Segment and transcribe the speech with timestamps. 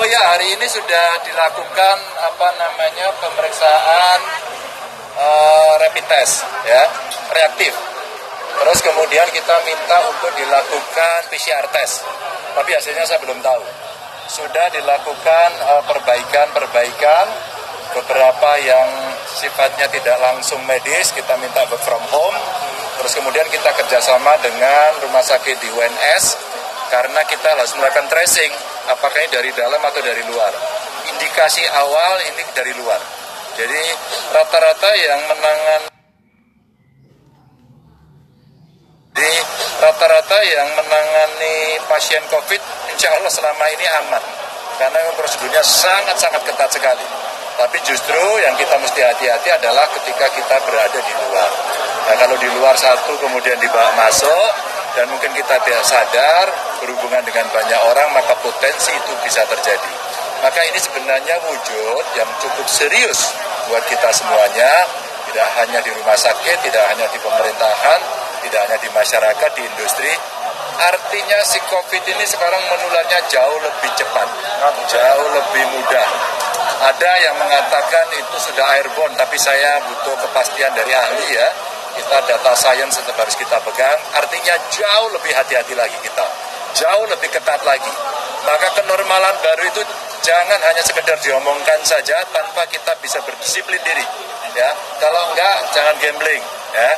[0.00, 4.18] Oh ya, hari ini sudah dilakukan apa namanya pemeriksaan
[5.12, 6.88] uh, rapid test ya,
[7.36, 7.76] reaktif.
[8.56, 12.08] Terus kemudian kita minta untuk dilakukan PCR test.
[12.56, 13.60] Tapi hasilnya saya belum tahu.
[14.24, 17.26] Sudah dilakukan uh, perbaikan-perbaikan
[17.92, 18.88] beberapa yang
[19.36, 22.38] sifatnya tidak langsung medis kita minta work from home
[22.96, 26.24] terus kemudian kita kerjasama dengan rumah sakit di UNS
[26.88, 30.52] karena kita harus melakukan tracing apakah ini dari dalam atau dari luar.
[31.12, 33.00] Indikasi awal ini dari luar.
[33.58, 33.82] Jadi
[34.32, 35.90] rata-rata yang menangan
[39.10, 39.36] jadi
[39.82, 42.62] rata-rata yang menangani pasien COVID
[42.94, 44.22] insya Allah selama ini aman
[44.78, 47.04] karena prosedurnya sangat-sangat ketat sekali.
[47.60, 51.50] Tapi justru yang kita mesti hati-hati adalah ketika kita berada di luar.
[52.08, 54.50] Nah kalau di luar satu kemudian dibawa masuk,
[54.96, 56.48] dan mungkin kita tidak sadar
[56.82, 59.92] berhubungan dengan banyak orang maka potensi itu bisa terjadi.
[60.40, 63.36] Maka ini sebenarnya wujud yang cukup serius
[63.68, 64.88] buat kita semuanya,
[65.28, 68.00] tidak hanya di rumah sakit, tidak hanya di pemerintahan,
[68.40, 70.12] tidak hanya di masyarakat, di industri.
[70.80, 74.28] Artinya si COVID ini sekarang menularnya jauh lebih cepat,
[74.88, 76.08] jauh lebih mudah.
[76.80, 81.48] Ada yang mengatakan itu sudah airborne, tapi saya butuh kepastian dari ahli ya
[81.90, 86.26] kita data science tetap harus kita pegang, artinya jauh lebih hati-hati lagi kita,
[86.78, 87.92] jauh lebih ketat lagi.
[88.46, 89.82] Maka kenormalan baru itu
[90.24, 94.06] jangan hanya sekedar diomongkan saja tanpa kita bisa berdisiplin diri.
[94.56, 96.42] Ya, kalau enggak jangan gambling.
[96.70, 96.90] Ya,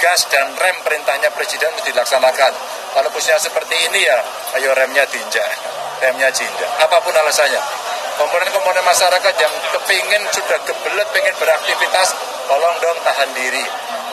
[0.00, 2.52] gas dan rem perintahnya presiden mesti dilaksanakan.
[2.94, 4.18] Kalau posisinya seperti ini ya,
[4.60, 5.48] ayo remnya diinjak,
[6.04, 6.68] remnya diinjak.
[6.84, 7.60] Apa pun alasannya,
[8.20, 12.12] komponen-komponen masyarakat yang kepingin sudah kebelet pengen beraktivitas,
[12.44, 13.64] tolong dong tahan diri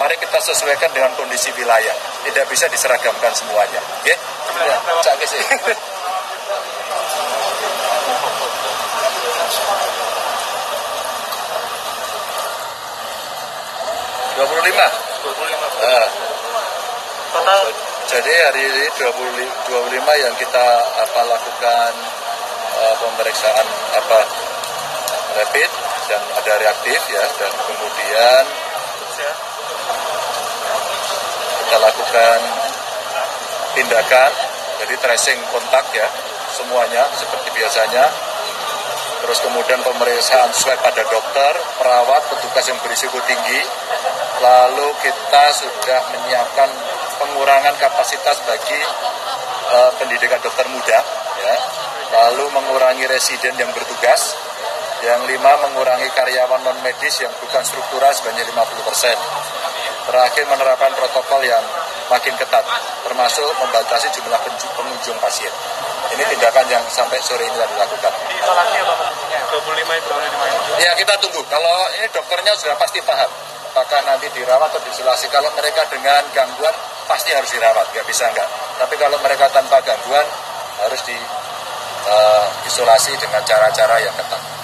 [0.00, 1.92] mari kita sesuaikan dengan kondisi wilayah.
[2.24, 3.82] Tidak bisa diseragamkan semuanya.
[4.06, 4.16] Ya,
[5.04, 5.42] cak sih.
[14.40, 14.86] Dua puluh lima.
[15.20, 15.66] Dua puluh lima.
[15.84, 16.08] Ah.
[17.28, 17.89] Total.
[18.10, 20.66] Jadi hari ini 20, 25 yang kita
[20.98, 21.92] apa lakukan
[22.74, 24.18] uh, pemeriksaan apa
[25.38, 25.70] rapid
[26.10, 28.44] dan ada reaktif ya dan kemudian
[31.70, 32.38] kita lakukan
[33.78, 34.30] tindakan,
[34.82, 36.10] jadi tracing kontak ya,
[36.50, 38.10] semuanya seperti biasanya.
[39.22, 43.62] Terus kemudian pemeriksaan swab pada dokter, perawat, petugas yang berisiko tinggi.
[44.42, 46.74] Lalu kita sudah menyiapkan
[47.20, 48.80] pengurangan kapasitas bagi
[49.68, 50.98] uh, pendidikan dokter muda,
[51.44, 51.56] ya.
[52.10, 54.34] Lalu mengurangi residen yang bertugas.
[55.00, 59.16] Yang lima mengurangi karyawan non medis yang bukan struktural sebanyak 50 persen
[60.10, 61.62] Terakhir menerapkan protokol yang
[62.10, 62.64] makin ketat,
[63.06, 64.40] termasuk membatasi jumlah
[64.74, 65.52] pengunjung pasien.
[66.10, 68.12] Ini tindakan yang sampai sore ini telah dilakukan.
[68.42, 68.66] Bapak?
[69.54, 70.10] 25 itu
[70.82, 71.42] Ya kita tunggu.
[71.46, 73.30] Kalau ini dokternya sudah pasti paham.
[73.70, 75.30] Apakah nanti dirawat atau diisolasi.
[75.30, 76.74] Kalau mereka dengan gangguan
[77.10, 78.46] pasti harus dirawat, nggak bisa nggak.
[78.78, 80.22] Tapi kalau mereka tanpa gangguan
[80.86, 81.18] harus diisolasi
[83.12, 84.59] uh, dengan cara-cara yang ketat.